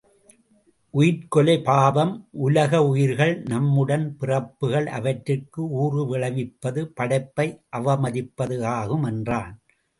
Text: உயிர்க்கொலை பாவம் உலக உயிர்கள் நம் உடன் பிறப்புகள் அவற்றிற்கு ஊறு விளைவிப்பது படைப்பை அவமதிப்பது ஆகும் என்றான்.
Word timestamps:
உயிர்க்கொலை 0.93 1.55
பாவம் 1.63 2.13
உலக 2.45 2.81
உயிர்கள் 2.85 3.33
நம் 3.49 3.69
உடன் 3.77 4.07
பிறப்புகள் 4.19 4.87
அவற்றிற்கு 4.97 5.61
ஊறு 5.83 6.03
விளைவிப்பது 6.11 6.83
படைப்பை 6.97 7.47
அவமதிப்பது 7.77 8.57
ஆகும் 8.77 9.03
என்றான். 9.03 9.55